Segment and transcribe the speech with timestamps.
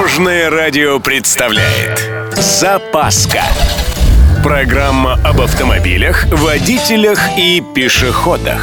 [0.00, 3.42] Дорожное радио представляет Запаска
[4.42, 8.62] Программа об автомобилях, водителях и пешеходах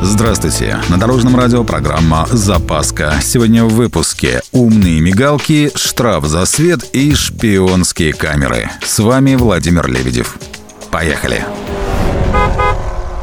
[0.00, 0.78] Здравствуйте!
[0.88, 3.16] На Дорожном радио программа «Запаска».
[3.20, 8.70] Сегодня в выпуске «Умные мигалки», «Штраф за свет» и «Шпионские камеры».
[8.82, 10.38] С вами Владимир Лебедев.
[10.90, 11.44] Поехали!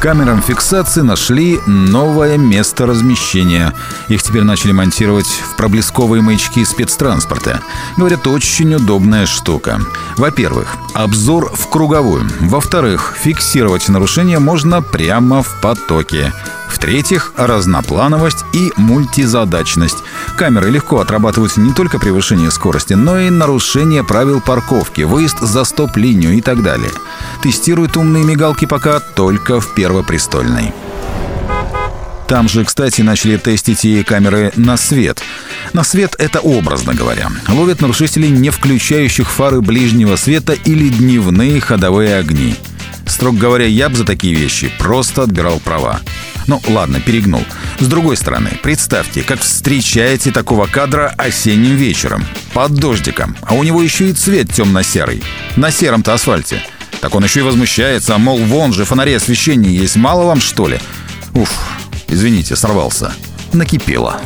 [0.00, 3.74] Камерам фиксации нашли новое место размещения.
[4.08, 7.60] Их теперь начали монтировать в проблесковые маячки спецтранспорта.
[7.98, 9.78] Говорят, очень удобная штука.
[10.16, 12.26] Во-первых, обзор в круговую.
[12.40, 16.32] Во-вторых, фиксировать нарушения можно прямо в потоке.
[16.70, 19.98] В-третьих, разноплановость и мультизадачность.
[20.36, 26.32] Камеры легко отрабатывают не только превышение скорости, но и нарушение правил парковки, выезд за стоп-линию
[26.32, 26.90] и так далее.
[27.42, 30.72] Тестируют умные мигалки пока только в Первопрестольной.
[32.30, 35.20] Там же, кстати, начали тестить и камеры на свет.
[35.72, 37.28] На свет— это образно говоря.
[37.48, 42.54] Ловят нарушителей, не включающих фары ближнего света или дневные ходовые огни.
[43.04, 46.00] Строго говоря, я бы за такие вещи просто отбирал права.
[46.50, 47.44] Ну, ладно, перегнул.
[47.78, 53.80] С другой стороны, представьте, как встречаете такого кадра осенним вечером, под дождиком, а у него
[53.80, 55.22] еще и цвет темно-серый.
[55.54, 56.60] На сером-то асфальте.
[57.00, 60.80] Так он еще и возмущается, мол, вон же фонари освещения есть, мало вам что ли?
[61.34, 61.52] Уф,
[62.08, 63.12] извините, сорвался.
[63.52, 64.20] Накипело.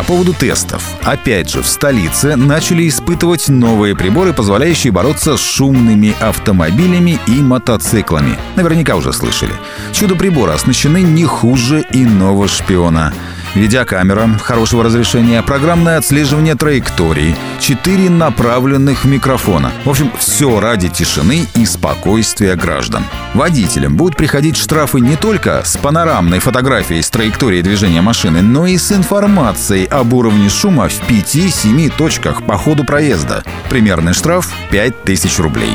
[0.00, 0.82] По поводу тестов.
[1.02, 8.38] Опять же, в столице начали испытывать новые приборы, позволяющие бороться с шумными автомобилями и мотоциклами.
[8.56, 9.52] Наверняка уже слышали.
[9.92, 13.12] Чудо-приборы оснащены не хуже иного шпиона—
[13.54, 19.72] видеокамера хорошего разрешения, программное отслеживание траекторий, четыре направленных микрофона.
[19.84, 23.04] В общем, все ради тишины и спокойствия граждан.
[23.34, 28.76] Водителям будут приходить штрафы не только с панорамной фотографией с траекторией движения машины, но и
[28.76, 33.44] с информацией об уровне шума в 5-7 точках по ходу проезда.
[33.68, 35.74] Примерный штраф 5000 рублей.